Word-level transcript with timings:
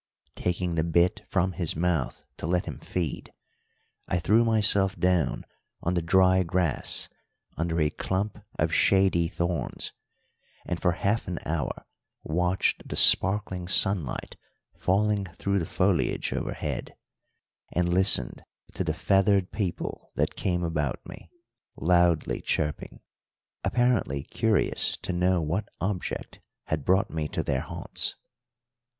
Taking 0.33 0.73
the 0.73 0.83
bit 0.83 1.21
from 1.29 1.51
his 1.51 1.75
mouth 1.75 2.23
to 2.37 2.47
let 2.47 2.65
him 2.65 2.79
feed, 2.79 3.31
I 4.07 4.17
threw 4.17 4.43
myself 4.43 4.99
down 4.99 5.45
on 5.83 5.93
the 5.93 6.01
dry 6.01 6.41
grass 6.41 7.07
under 7.55 7.79
a 7.79 7.91
clump 7.91 8.43
of 8.57 8.73
shady 8.73 9.27
thorns, 9.27 9.93
and 10.65 10.81
for 10.81 10.93
half 10.93 11.27
an 11.27 11.37
hour 11.45 11.85
watched 12.23 12.87
the 12.87 12.95
sparkling 12.95 13.67
sunlight 13.67 14.37
falling 14.75 15.25
through 15.35 15.59
the 15.59 15.67
foliage 15.67 16.33
overhead, 16.33 16.95
and 17.71 17.87
listened 17.87 18.43
to 18.73 18.83
the 18.83 18.95
feathered 18.95 19.51
people 19.51 20.09
that 20.15 20.35
came 20.35 20.63
about 20.63 20.99
me, 21.07 21.29
loudly 21.75 22.41
chirping, 22.41 23.01
apparently 23.63 24.23
curious 24.23 24.97
to 24.97 25.13
know 25.13 25.43
what 25.43 25.69
object 25.79 26.39
had 26.63 26.85
brought 26.85 27.11
me 27.11 27.27
to 27.27 27.43
their 27.43 27.61
haunts. 27.61 28.15